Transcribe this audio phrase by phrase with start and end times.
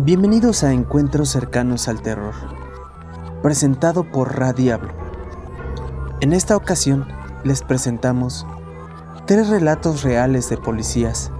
[0.00, 2.32] Bienvenidos a Encuentros cercanos al terror,
[3.42, 4.92] presentado por Radiablo.
[6.20, 7.08] En esta ocasión
[7.42, 8.46] les presentamos
[9.26, 11.32] tres relatos reales de policías.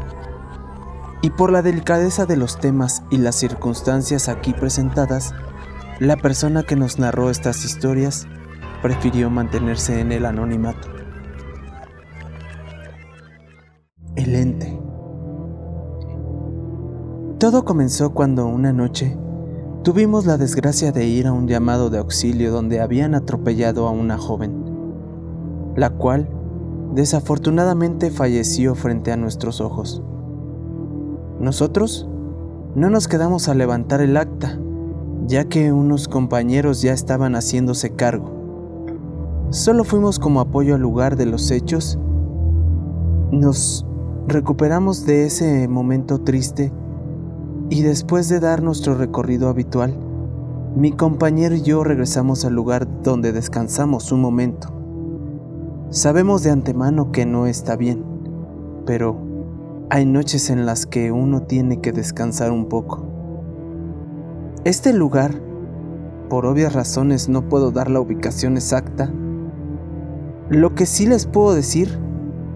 [1.23, 5.37] Y por la delicadeza de los temas y las circunstancias aquí presentadas,
[6.01, 8.27] la persona que nos narró estas historias
[8.83, 10.98] prefirió mantenerse en el anonimato.
[17.39, 19.17] Todo comenzó cuando una noche
[19.85, 24.19] tuvimos la desgracia de ir a un llamado de auxilio donde habían atropellado a una
[24.19, 24.65] joven,
[25.77, 26.29] la cual
[26.97, 30.03] desafortunadamente falleció frente a nuestros ojos.
[31.39, 32.09] Nosotros
[32.75, 34.59] no nos quedamos a levantar el acta,
[35.29, 38.33] ya que unos compañeros ya estaban haciéndose cargo.
[39.51, 42.01] Solo fuimos como apoyo al lugar de los hechos.
[43.31, 43.87] Nos
[44.27, 46.73] recuperamos de ese momento triste
[47.71, 49.95] y después de dar nuestro recorrido habitual,
[50.75, 54.69] mi compañero y yo regresamos al lugar donde descansamos un momento.
[55.91, 58.05] Sabemos de antemano que no está bien,
[58.87, 59.19] pero
[59.91, 63.07] hay noches en las que uno tiene que descansar un poco.
[64.65, 65.35] Este lugar,
[66.29, 69.13] por obvias razones no puedo dar la ubicación exacta,
[70.49, 71.99] lo que sí les puedo decir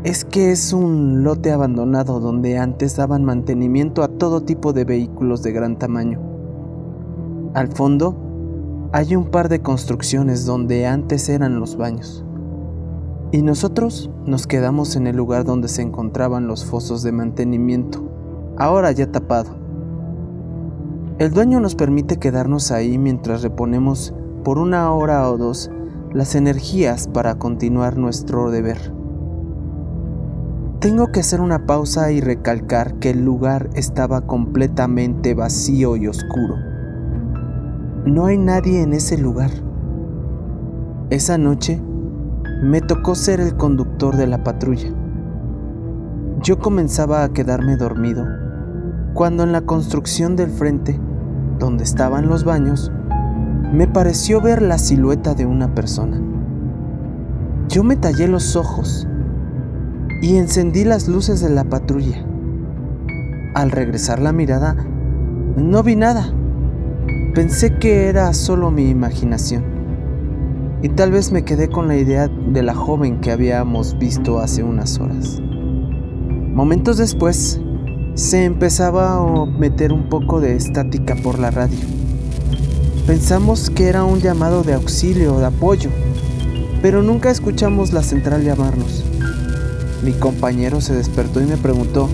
[0.05, 5.44] es que es un lote abandonado donde antes daban mantenimiento a todo tipo de vehículos
[5.44, 6.20] de gran tamaño.
[7.55, 8.17] Al fondo
[8.91, 12.25] hay un par de construcciones donde antes eran los baños.
[13.31, 18.03] Y nosotros nos quedamos en el lugar donde se encontraban los fosos de mantenimiento,
[18.59, 19.55] ahora ya tapado.
[21.19, 25.70] El dueño nos permite quedarnos ahí mientras reponemos por una hora o dos
[26.12, 29.02] las energías para continuar nuestro deber.
[30.83, 36.56] Tengo que hacer una pausa y recalcar que el lugar estaba completamente vacío y oscuro.
[38.05, 39.53] No hay nadie en ese lugar.
[41.10, 41.81] Esa noche
[42.65, 44.92] me tocó ser el conductor de la patrulla.
[46.41, 48.26] Yo comenzaba a quedarme dormido
[49.15, 50.98] cuando en la construcción del frente,
[51.60, 52.91] donde estaban los baños,
[53.72, 56.21] me pareció ver la silueta de una persona.
[57.69, 59.06] Yo me tallé los ojos
[60.22, 62.25] y encendí las luces de la patrulla.
[63.55, 64.77] Al regresar la mirada,
[65.56, 66.33] no vi nada.
[67.34, 69.65] Pensé que era solo mi imaginación.
[70.81, 74.62] Y tal vez me quedé con la idea de la joven que habíamos visto hace
[74.62, 75.41] unas horas.
[76.54, 77.60] Momentos después,
[78.15, 81.78] se empezaba a meter un poco de estática por la radio.
[83.09, 85.91] Pensamos que era un llamado de auxilio o de apoyo,
[86.81, 89.12] pero nunca escuchamos la central llamarnos.
[90.03, 92.09] Mi compañero se despertó y me preguntó,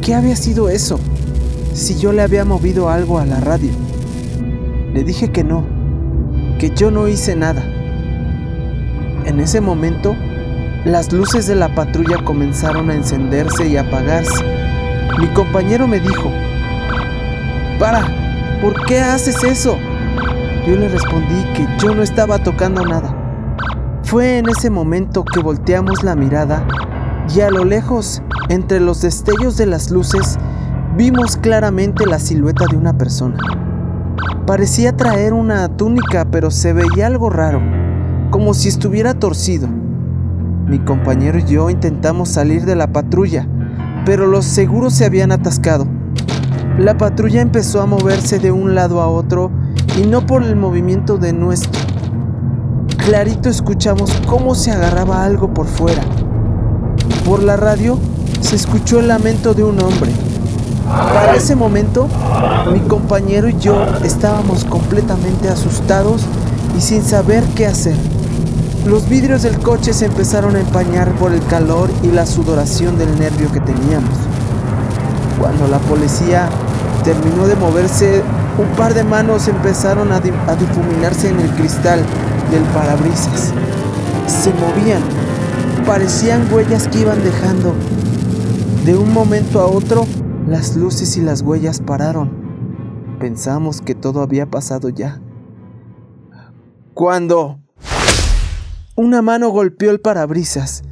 [0.00, 0.98] ¿qué había sido eso?
[1.74, 3.70] Si yo le había movido algo a la radio.
[4.92, 5.64] Le dije que no,
[6.58, 7.62] que yo no hice nada.
[9.24, 10.16] En ese momento,
[10.84, 14.44] las luces de la patrulla comenzaron a encenderse y apagarse.
[15.20, 16.32] Mi compañero me dijo,
[17.78, 19.78] para, ¿por qué haces eso?
[20.66, 23.21] Yo le respondí que yo no estaba tocando nada.
[24.12, 26.66] Fue en ese momento que volteamos la mirada
[27.34, 30.36] y a lo lejos, entre los destellos de las luces,
[30.98, 33.38] vimos claramente la silueta de una persona.
[34.46, 37.62] Parecía traer una túnica, pero se veía algo raro,
[38.30, 39.66] como si estuviera torcido.
[40.66, 43.48] Mi compañero y yo intentamos salir de la patrulla,
[44.04, 45.86] pero los seguros se habían atascado.
[46.78, 49.50] La patrulla empezó a moverse de un lado a otro
[49.98, 51.91] y no por el movimiento de nuestro
[52.96, 56.02] clarito escuchamos cómo se agarraba algo por fuera.
[57.24, 57.98] Por la radio
[58.40, 60.12] se escuchó el lamento de un hombre.
[60.88, 62.08] Para ese momento,
[62.72, 66.22] mi compañero y yo estábamos completamente asustados
[66.76, 67.96] y sin saber qué hacer.
[68.86, 73.18] Los vidrios del coche se empezaron a empañar por el calor y la sudoración del
[73.18, 74.18] nervio que teníamos.
[75.38, 76.48] Cuando la policía
[77.04, 78.22] terminó de moverse,
[78.58, 82.04] un par de manos empezaron a, difuminarse en el cristal
[82.52, 83.54] del parabrisas.
[84.26, 85.02] Se movían,
[85.86, 87.74] parecían huellas que iban dejando.
[88.84, 90.06] De un momento a otro,
[90.46, 92.30] las luces y las huellas pararon.
[93.18, 95.22] Pensamos que todo había pasado ya.
[96.92, 97.58] Cuando
[98.96, 100.82] una mano golpeó el parabrisas,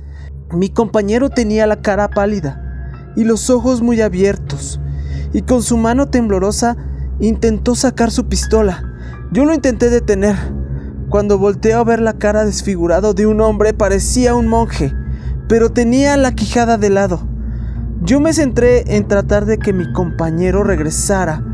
[0.53, 4.81] mi compañero tenía la cara pálida y los ojos muy abiertos,
[5.35, 6.77] y con su mano temblorosa
[7.21, 8.95] intentó sacar su pistola.
[9.31, 10.37] Yo lo intenté detener,
[11.11, 14.95] cuando volteó a ver la cara desfigurado de un hombre parecía un monje,
[15.49, 17.21] pero tenía la quijada de lado.
[18.03, 21.45] Yo me centré en tratar de que mi compañero regresara,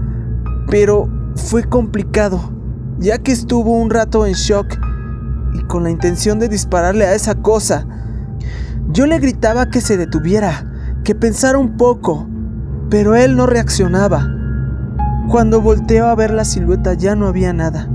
[0.68, 2.40] Pero fue complicado,
[2.98, 4.76] ya que estuvo un rato en shock
[5.54, 7.86] y con la intención de dispararle a esa cosa.
[8.90, 10.70] Yo le gritaba que se detuviera,
[11.04, 12.28] que pensara un poco,
[12.90, 14.28] pero él no reaccionaba.
[15.28, 17.88] Cuando volteó a ver la silueta ya no había nada.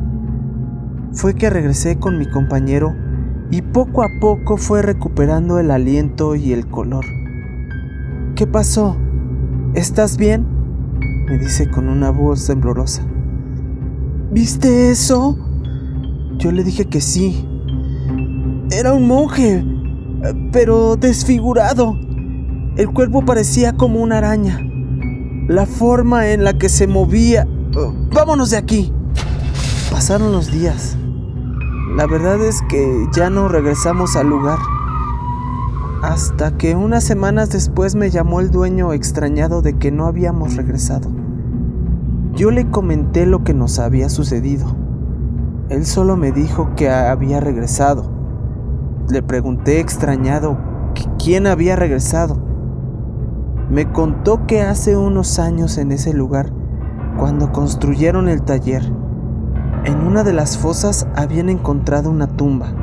[1.13, 2.96] Fue que regresé con mi compañero
[3.52, 7.06] y poco a poco fue recuperando el aliento y el color.
[8.36, 8.98] ¿Qué pasó?
[9.74, 10.48] ¿Estás bien?
[11.31, 13.04] me dice con una voz temblorosa.
[14.31, 15.38] ¿Viste eso?
[16.38, 17.48] Yo le dije que sí.
[18.69, 19.63] Era un monje,
[20.52, 21.98] pero desfigurado.
[22.78, 24.60] El cuerpo parecía como una araña.
[25.48, 27.48] La forma en la que se movía...
[28.13, 28.92] Vámonos de aquí.
[29.90, 30.98] Pasaron los días.
[31.96, 34.58] La verdad es que ya no regresamos al lugar.
[36.02, 41.10] Hasta que unas semanas después me llamó el dueño extrañado de que no habíamos regresado.
[42.34, 44.74] Yo le comenté lo que nos había sucedido.
[45.68, 48.10] Él solo me dijo que había regresado.
[49.10, 50.58] Le pregunté extrañado
[51.22, 52.40] quién había regresado.
[53.70, 56.54] Me contó que hace unos años en ese lugar,
[57.18, 58.92] cuando construyeron el taller,
[59.86, 62.74] en una de las fosas habían encontrado una tumba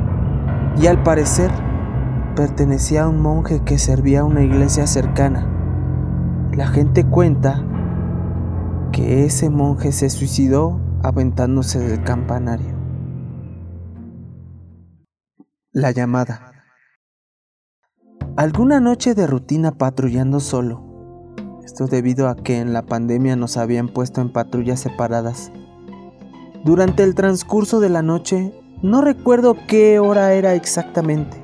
[0.77, 1.51] y al parecer
[2.35, 5.47] pertenecía a un monje que servía a una iglesia cercana.
[6.53, 7.65] La gente cuenta
[8.93, 12.77] que ese monje se suicidó aventándose del campanario.
[15.73, 16.53] La llamada.
[18.37, 20.85] Alguna noche de rutina patrullando solo.
[21.65, 25.53] Esto debido a que en la pandemia nos habían puesto en patrullas separadas.
[26.65, 28.53] Durante el transcurso de la noche,
[28.83, 31.43] no recuerdo qué hora era exactamente,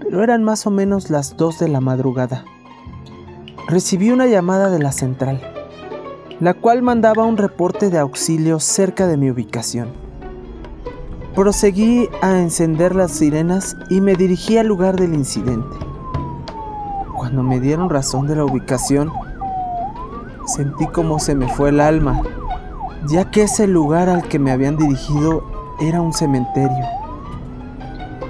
[0.00, 2.44] pero eran más o menos las 2 de la madrugada.
[3.68, 5.40] Recibí una llamada de la central
[6.40, 9.88] la cual mandaba un reporte de auxilio cerca de mi ubicación.
[11.34, 15.76] Proseguí a encender las sirenas y me dirigí al lugar del incidente.
[17.16, 19.10] Cuando me dieron razón de la ubicación,
[20.46, 22.22] sentí como se me fue el alma,
[23.06, 25.44] ya que ese lugar al que me habían dirigido
[25.80, 26.84] era un cementerio.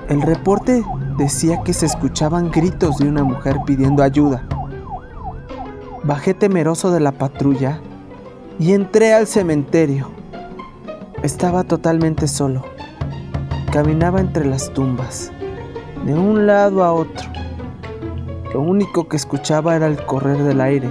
[0.09, 0.85] El reporte
[1.17, 4.45] decía que se escuchaban gritos de una mujer pidiendo ayuda.
[6.05, 7.81] Bajé temeroso de la patrulla
[8.59, 10.11] y entré al cementerio.
[11.23, 12.63] Estaba totalmente solo.
[13.73, 15.31] Caminaba entre las tumbas,
[16.05, 17.29] de un lado a otro.
[18.55, 20.89] Lo único que escuchaba era el correr del aire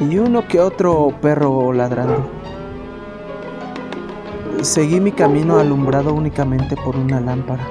[0.00, 2.35] y uno que otro perro ladrando.
[4.66, 7.64] Seguí mi camino alumbrado únicamente por una lámpara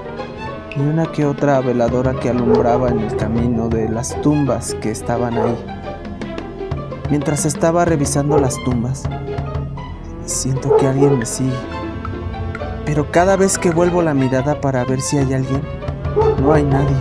[0.78, 5.38] y una que otra veladora que alumbraba en el camino de las tumbas que estaban
[5.38, 5.66] ahí.
[7.10, 9.04] Mientras estaba revisando las tumbas,
[10.24, 11.52] siento que alguien me sigue.
[12.86, 15.62] Pero cada vez que vuelvo la mirada para ver si hay alguien,
[16.42, 16.96] no hay nadie.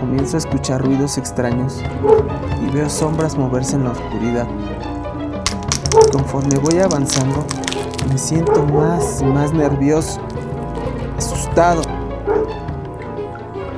[0.00, 1.80] Comienzo a escuchar ruidos extraños
[2.60, 4.48] y veo sombras moverse en la oscuridad.
[5.92, 7.44] Conforme voy avanzando,
[8.08, 10.20] me siento más y más nervioso,
[11.18, 11.82] asustado.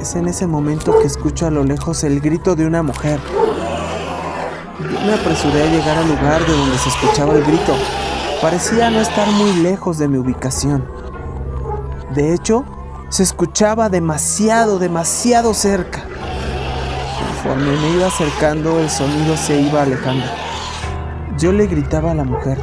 [0.00, 3.19] Es en ese momento que escucho a lo lejos el grito de una mujer.
[5.05, 7.75] Me apresuré a llegar al lugar de donde se escuchaba el grito.
[8.40, 10.88] Parecía no estar muy lejos de mi ubicación.
[12.14, 12.64] De hecho,
[13.09, 16.04] se escuchaba demasiado, demasiado cerca.
[17.42, 20.26] Conforme me iba acercando, el sonido se iba alejando.
[21.38, 22.59] Yo le gritaba a la mujer,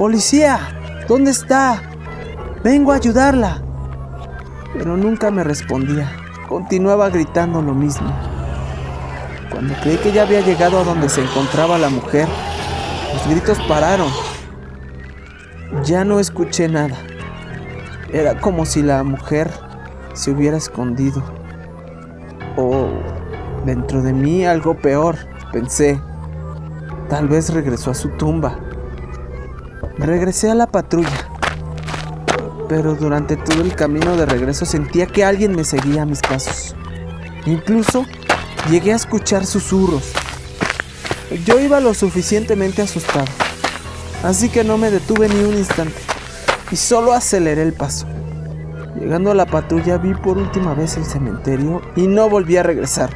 [0.00, 0.58] ¡Policía!
[1.06, 1.82] ¿Dónde está?
[2.64, 3.62] Vengo a ayudarla.
[4.72, 6.10] Pero nunca me respondía.
[6.48, 8.10] Continuaba gritando lo mismo.
[9.50, 12.26] Cuando creí que ya había llegado a donde se encontraba la mujer,
[13.12, 14.08] los gritos pararon.
[15.84, 16.96] Ya no escuché nada.
[18.10, 19.50] Era como si la mujer
[20.14, 21.22] se hubiera escondido.
[22.56, 22.88] O
[23.66, 25.16] dentro de mí algo peor,
[25.52, 26.00] pensé.
[27.10, 28.58] Tal vez regresó a su tumba.
[29.98, 31.28] Regresé a la patrulla.
[32.68, 36.74] Pero durante todo el camino de regreso sentía que alguien me seguía a mis pasos.
[37.44, 38.06] Incluso
[38.68, 40.12] Llegué a escuchar susurros.
[41.44, 43.26] Yo iba lo suficientemente asustado,
[44.22, 46.00] así que no me detuve ni un instante
[46.70, 48.06] y solo aceleré el paso.
[48.96, 53.10] Llegando a la patrulla vi por última vez el cementerio y no volví a regresar.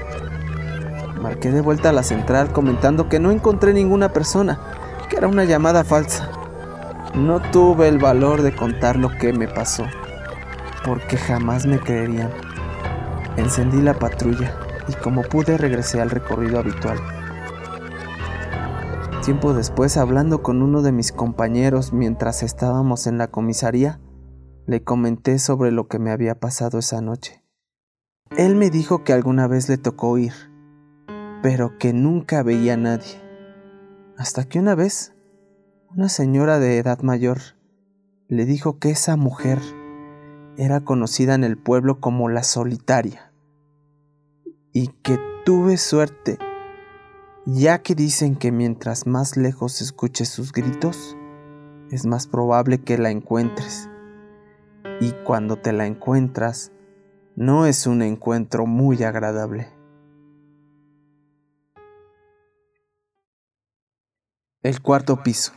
[1.25, 4.61] Marqué de vuelta a la central comentando que no encontré ninguna persona,
[5.09, 6.31] que era una llamada falsa.
[7.15, 9.87] No tuve el valor de contar lo que me pasó,
[10.85, 12.31] porque jamás me creerían.
[13.39, 14.55] Encendí la patrulla
[14.87, 16.99] y como pude regresé al recorrido habitual.
[19.25, 23.99] Tiempo después, hablando con uno de mis compañeros mientras estábamos en la comisaría,
[24.67, 27.43] le comenté sobre lo que me había pasado esa noche.
[28.37, 30.35] Él me dijo que alguna vez le tocó ir,
[31.45, 33.21] pero que nunca veía a nadie.
[34.17, 35.15] Hasta que una vez,
[35.95, 37.37] una señora de edad mayor
[38.29, 39.59] le dijo que esa mujer
[40.57, 43.31] era conocida en el pueblo como la solitaria
[44.73, 46.39] y que tuve suerte,
[47.45, 51.15] ya que dicen que mientras más lejos escuches sus gritos,
[51.91, 53.91] es más probable que la encuentres.
[54.99, 56.73] Y cuando te la encuentras,
[57.37, 59.74] no es un encuentro muy agradable.
[64.65, 65.53] El cuarto piso.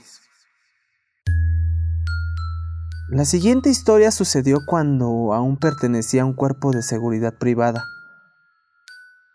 [3.08, 7.86] La siguiente historia sucedió cuando aún pertenecía a un cuerpo de seguridad privada.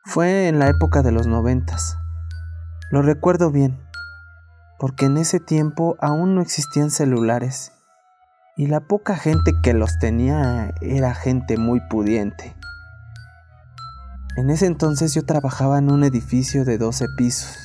[0.05, 1.97] Fue en la época de los noventas.
[2.91, 3.81] Lo recuerdo bien,
[4.79, 7.73] porque en ese tiempo aún no existían celulares
[8.59, 12.55] y la poca gente que los tenía era gente muy pudiente.
[14.37, 17.62] En ese entonces yo trabajaba en un edificio de 12 pisos,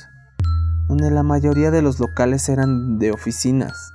[0.88, 3.92] donde la mayoría de los locales eran de oficinas.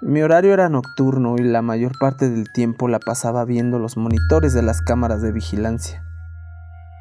[0.00, 4.52] Mi horario era nocturno y la mayor parte del tiempo la pasaba viendo los monitores
[4.52, 6.02] de las cámaras de vigilancia.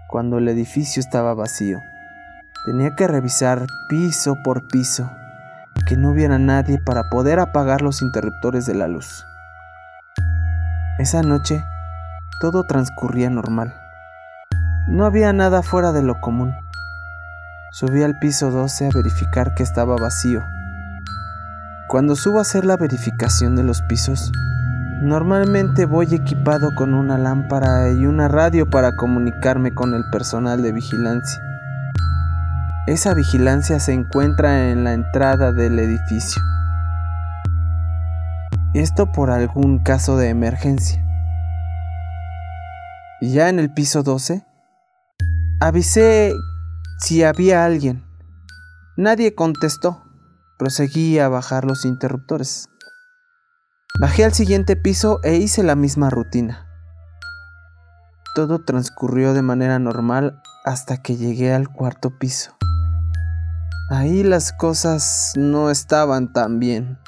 [0.10, 1.80] Cuando el edificio estaba vacío,
[2.66, 5.10] tenía que revisar piso por piso
[5.88, 9.26] que no hubiera nadie para poder apagar los interruptores de la luz.
[11.00, 11.64] Esa noche,
[12.40, 13.74] todo transcurría normal.
[14.88, 16.54] No había nada fuera de lo común.
[17.72, 20.44] Subí al piso 12 a verificar que estaba vacío
[21.92, 24.32] cuando subo a hacer la verificación de los pisos,
[25.02, 30.72] normalmente voy equipado con una lámpara y una radio para comunicarme con el personal de
[30.72, 31.44] vigilancia.
[32.88, 36.42] Esa vigilancia se encuentra en la entrada del edificio.
[38.74, 41.04] Esto por algún caso de emergencia.
[43.20, 44.46] Ya en el piso 12,
[45.60, 46.34] avisé
[47.02, 48.04] si había alguien.
[48.96, 50.04] Nadie contestó.
[50.58, 52.70] Proseguí a bajar los interruptores.
[54.00, 56.68] Bajé al siguiente piso e hice la misma rutina.
[58.36, 62.56] Todo transcurrió de manera normal hasta que llegué al cuarto piso.
[63.90, 67.00] Ahí las cosas no estaban tan bien.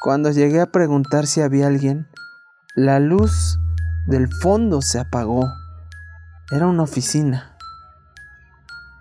[0.00, 2.08] Cuando llegué a preguntar si había alguien,
[2.74, 3.58] la luz
[4.06, 5.44] del fondo se apagó.
[6.50, 7.57] Era una oficina.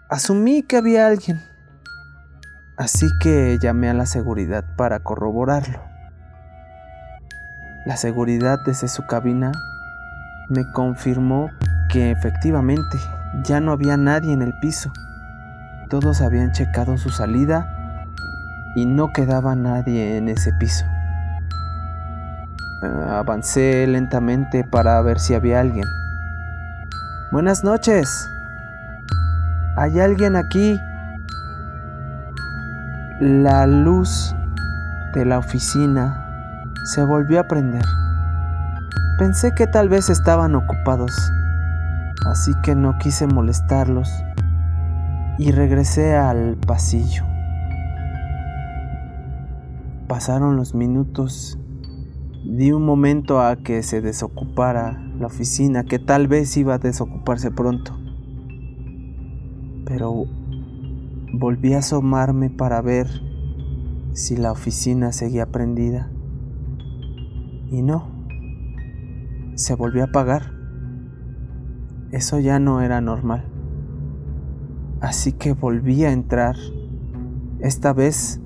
[0.10, 1.42] Asumí que había alguien.
[2.78, 5.82] Así que llamé a la seguridad para corroborarlo.
[7.86, 9.52] La seguridad desde su cabina
[10.48, 11.50] me confirmó
[11.90, 12.98] que efectivamente
[13.44, 14.94] ya no había nadie en el piso.
[15.90, 17.68] Todos habían checado su salida
[18.76, 20.86] y no quedaba nadie en ese piso.
[22.82, 25.86] Avancé lentamente para ver si había alguien.
[27.32, 28.30] Buenas noches.
[29.80, 30.82] ¿Hay alguien aquí?
[33.20, 34.36] La luz
[35.14, 37.86] de la oficina se volvió a prender.
[39.20, 41.32] Pensé que tal vez estaban ocupados,
[42.26, 44.12] así que no quise molestarlos
[45.38, 47.24] y regresé al pasillo.
[50.08, 51.60] Pasaron los minutos,
[52.44, 57.52] di un momento a que se desocupara la oficina, que tal vez iba a desocuparse
[57.52, 57.97] pronto.
[59.88, 60.26] Pero
[61.34, 63.08] Volví a asomarme para ver
[64.14, 66.10] si la oficina seguía prendida.
[67.70, 68.08] Y no,
[69.56, 70.54] se volvió a apagar.
[72.12, 73.46] Eso ya no era normal.
[75.02, 76.56] Así que volví a entrar.
[77.60, 78.40] Esta vez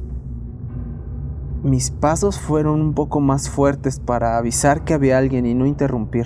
[1.64, 6.26] mis pasos fueron un poco más fuertes para avisar que había alguien y no interrumpir.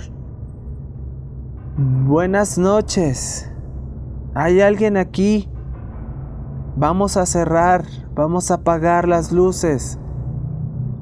[1.76, 3.52] Buenas noches.
[4.38, 5.48] ¿Hay alguien aquí?
[6.76, 9.98] Vamos a cerrar, vamos a apagar las luces.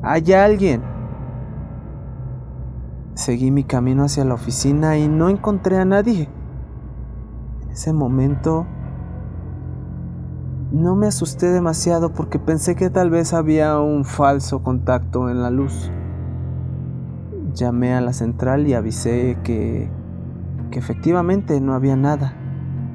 [0.03, 0.83] ¿Hay alguien?
[3.14, 6.29] Seguí mi camino hacia la oficina y no encontré a nadie.
[7.64, 8.67] En ese momento
[10.71, 15.50] no me asusté demasiado porque pensé que tal vez había un falso contacto en la
[15.50, 15.91] luz.
[17.53, 19.91] Llamé a la central y avisé que,
[20.71, 22.44] que efectivamente no había nada.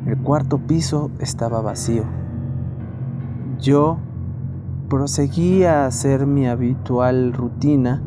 [0.10, 2.02] El cuarto piso estaba vacío.
[3.60, 4.00] Yo
[4.90, 8.02] proseguí a hacer mi habitual rutina,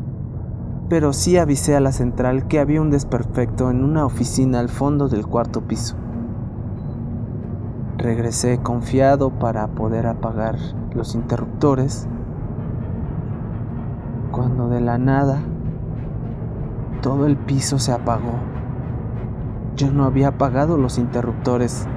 [0.89, 5.07] pero sí avisé a la central que había un desperfecto en una oficina al fondo
[5.07, 5.95] del cuarto piso.
[7.97, 10.57] Regresé confiado para poder apagar
[10.93, 12.09] los interruptores
[14.33, 15.41] cuando de la nada
[17.01, 18.33] todo el piso se apagó.
[19.77, 21.87] Yo no había apagado los interruptores.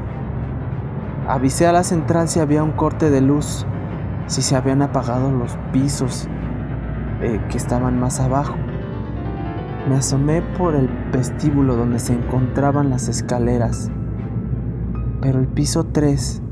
[1.28, 3.66] Avisé a la central si había un corte de luz,
[4.28, 6.28] si se habían apagado los pisos
[7.21, 8.54] eh, que estaban más abajo.
[9.88, 13.90] Me asomé por el vestíbulo donde se encontraban las escaleras,
[15.21, 16.42] pero el piso 3,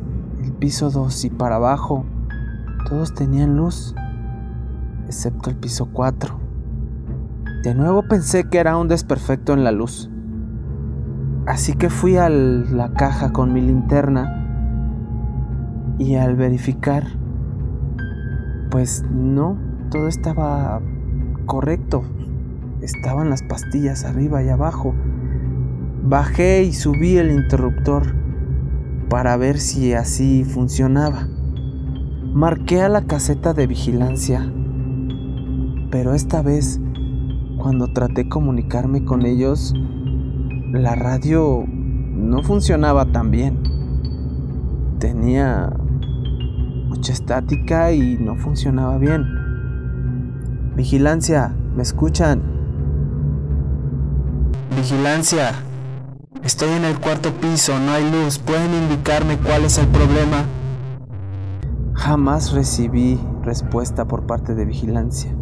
[0.43, 2.05] el piso 2 y para abajo,
[2.89, 3.95] todos tenían luz,
[5.07, 6.37] excepto el piso 4.
[7.63, 10.11] De nuevo pensé que era un desperfecto en la luz.
[11.47, 14.44] Así que fui a la caja con mi linterna
[15.99, 17.05] y al verificar,
[18.71, 19.57] pues no,
[19.91, 20.81] todo estaba
[21.47, 22.05] correcto.
[22.81, 24.95] Estaban las pastillas arriba y abajo.
[26.03, 28.15] Bajé y subí el interruptor
[29.09, 31.29] para ver si así funcionaba.
[32.33, 34.53] Marqué a la caseta de vigilancia,
[35.91, 36.81] pero esta vez,
[37.57, 39.73] cuando traté comunicarme con ellos,
[40.73, 43.63] la radio no funcionaba tan bien.
[44.99, 45.73] Tenía
[47.13, 49.25] estática y no funcionaba bien.
[50.77, 52.43] Vigilancia, ¿me escuchan?
[54.77, 55.53] Vigilancia,
[56.43, 60.45] estoy en el cuarto piso, no hay luz, ¿pueden indicarme cuál es el problema?
[61.95, 65.35] Jamás recibí respuesta por parte de vigilancia.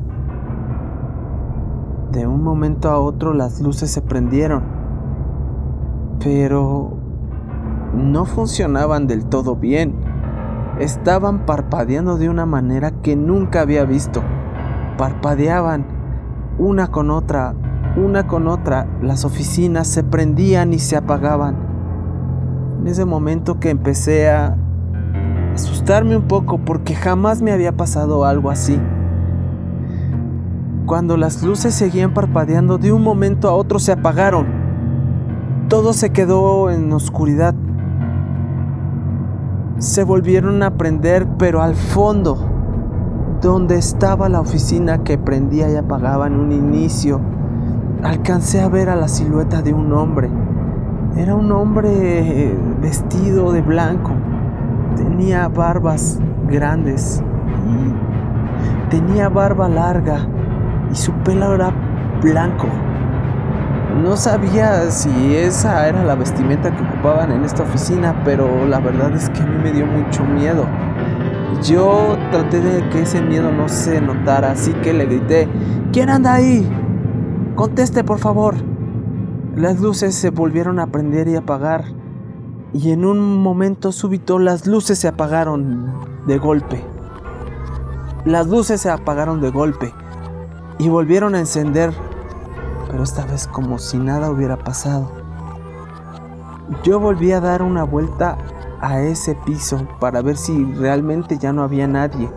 [2.11, 4.83] De un momento a otro las luces se prendieron
[6.23, 6.97] pero
[7.95, 9.95] no funcionaban del todo bien.
[10.79, 14.23] Estaban parpadeando de una manera que nunca había visto.
[14.97, 15.85] Parpadeaban
[16.59, 17.55] una con otra,
[17.97, 18.87] una con otra.
[19.01, 21.57] Las oficinas se prendían y se apagaban.
[22.81, 24.57] En ese momento que empecé a
[25.55, 28.81] asustarme un poco porque jamás me había pasado algo así.
[30.87, 34.63] Cuando las luces seguían parpadeando, de un momento a otro se apagaron
[35.73, 37.55] todo se quedó en oscuridad.
[39.83, 42.39] Se volvieron a prender, pero al fondo,
[43.41, 47.21] donde estaba la oficina que prendía y apagaba en un inicio,
[48.05, 50.31] alcancé a ver a la silueta de un hombre.
[51.17, 54.13] Era un hombre vestido de blanco.
[54.95, 57.21] Tenía barbas grandes
[57.67, 60.29] y tenía barba larga
[60.93, 61.73] y su pelo era
[62.23, 62.69] blanco.
[64.01, 69.29] No sabía si esa era la vestimenta que en esta oficina, pero la verdad es
[69.31, 70.67] que a mí me dio mucho miedo.
[71.63, 75.49] Yo traté de que ese miedo no se notara, así que le grité,
[75.93, 76.69] ¿quién anda ahí?
[77.57, 78.55] Conteste, por favor.
[79.57, 81.85] Las luces se volvieron a prender y apagar,
[82.73, 85.93] y en un momento súbito las luces se apagaron
[86.27, 86.85] de golpe.
[88.25, 89.93] Las luces se apagaron de golpe
[90.79, 91.93] y volvieron a encender
[92.93, 95.11] pero esta vez como si nada hubiera pasado.
[96.83, 98.39] Yo volví a dar una vuelta
[98.81, 102.31] a ese piso para ver si realmente ya no había nadie.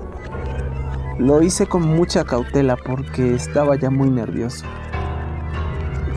[1.17, 4.65] Lo hice con mucha cautela porque estaba ya muy nervioso.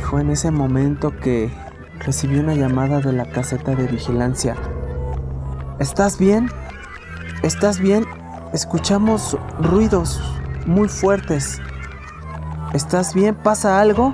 [0.03, 1.51] Fue en ese momento que
[2.01, 4.57] recibí una llamada de la caseta de vigilancia.
[5.79, 6.51] ¿Estás bien?
[7.43, 8.05] ¿Estás bien?
[8.53, 10.21] Escuchamos ruidos
[10.67, 11.61] muy fuertes.
[12.75, 13.35] ¿Estás bien?
[13.35, 14.13] ¿Pasa algo?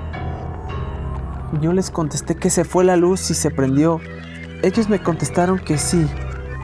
[1.61, 3.99] Yo les contesté que se fue la luz y se prendió.
[4.61, 6.07] Ellos me contestaron que sí.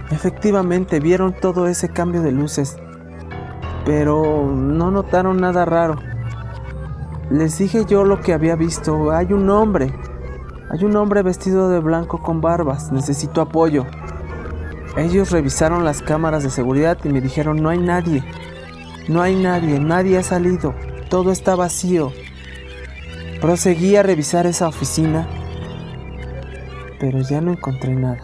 [0.10, 2.78] Efectivamente, vieron todo ese cambio de luces.
[3.86, 5.96] Pero no notaron nada raro.
[7.30, 9.12] Les dije yo lo que había visto.
[9.12, 9.94] Hay un hombre.
[10.70, 12.92] Hay un hombre vestido de blanco con barbas.
[12.92, 13.86] Necesito apoyo.
[14.98, 18.24] Ellos revisaron las cámaras de seguridad y me dijeron no hay nadie.
[19.08, 20.76] No hay nadie, nadie ha salido.
[21.10, 22.12] Todo está vacío.
[23.42, 25.28] Proseguí a revisar esa oficina,
[27.00, 28.20] pero ya no encontré nada.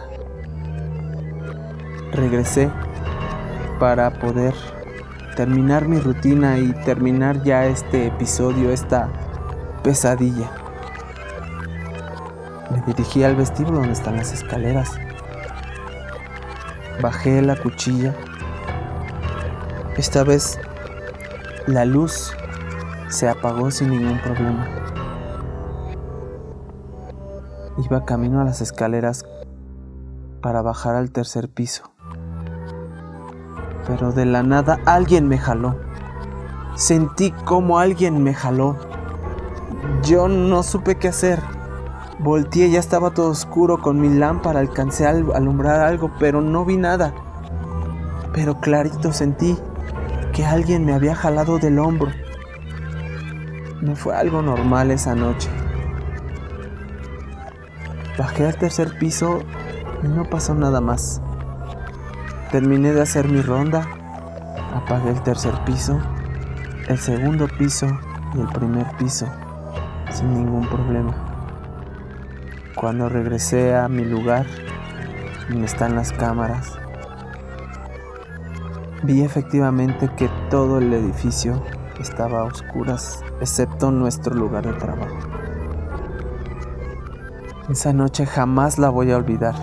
[2.12, 2.70] Regresé
[3.80, 4.54] para poder
[5.34, 9.08] terminar mi rutina y terminar ya este episodio, esta
[9.82, 10.52] pesadilla.
[12.70, 14.92] Me dirigí al vestíbulo donde están las escaleras.
[17.02, 18.14] Bajé la cuchilla.
[19.96, 20.60] Esta vez
[21.66, 22.32] la luz
[23.08, 24.68] se apagó sin ningún problema.
[27.84, 29.24] Iba camino a las escaleras
[30.42, 31.84] para bajar al tercer piso.
[33.86, 35.76] Pero de la nada alguien me jaló.
[36.74, 38.76] Sentí como alguien me jaló.
[40.02, 41.40] Yo no supe qué hacer.
[42.18, 46.76] Volteé, ya estaba todo oscuro, con mi lámpara alcancé a alumbrar algo, pero no vi
[46.76, 47.14] nada.
[48.32, 49.56] Pero clarito sentí
[50.32, 52.10] que alguien me había jalado del hombro.
[53.80, 55.48] No fue algo normal esa noche.
[58.18, 59.44] Bajé al tercer piso
[60.02, 61.22] y no pasó nada más.
[62.50, 63.86] Terminé de hacer mi ronda,
[64.74, 66.00] apagué el tercer piso,
[66.88, 67.86] el segundo piso
[68.34, 69.26] y el primer piso
[70.10, 71.14] sin ningún problema.
[72.74, 74.46] Cuando regresé a mi lugar,
[75.48, 76.76] donde están las cámaras,
[79.04, 81.62] vi efectivamente que todo el edificio
[82.00, 85.37] estaba a oscuras, excepto nuestro lugar de trabajo.
[87.70, 89.54] Esa noche jamás la voy a olvidar.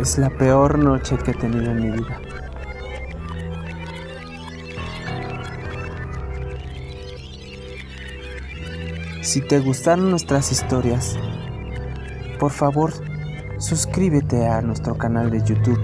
[0.00, 2.18] Es la peor noche que he tenido en mi vida.
[9.20, 11.18] Si te gustaron nuestras historias,
[12.38, 12.94] por favor,
[13.58, 15.80] suscríbete a nuestro canal de YouTube,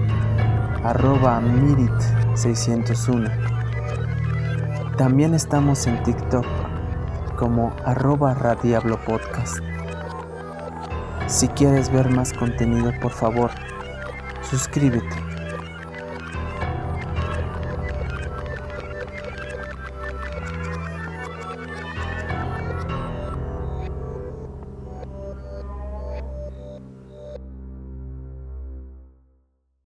[0.83, 3.31] arroba Mirit601.
[4.97, 6.47] También estamos en TikTok
[7.37, 9.59] como arroba Radiablo Podcast.
[11.31, 13.51] Si quieres ver más contenido, por favor,
[14.49, 15.30] suscríbete.